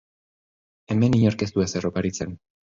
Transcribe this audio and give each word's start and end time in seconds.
Hemen 0.95 1.17
inork 1.19 1.45
ez 1.49 1.51
du 1.59 1.67
ezer 1.69 1.91
oparitzen. 1.93 2.37